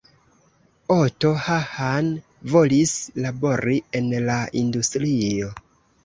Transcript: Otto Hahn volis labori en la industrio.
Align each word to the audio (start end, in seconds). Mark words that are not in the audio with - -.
Otto 0.93 1.29
Hahn 1.47 2.07
volis 2.53 2.93
labori 3.25 3.75
en 3.99 4.07
la 4.31 4.39
industrio. 4.63 5.51